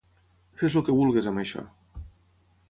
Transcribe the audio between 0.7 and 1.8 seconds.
el què vulguis amb això.